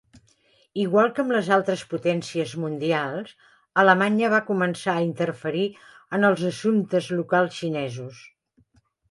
[0.83, 3.35] Igual que amb les altres potències mundials,
[3.83, 5.67] Alemanya va començar a interferir
[6.19, 8.27] en els assumptes locals xinesos.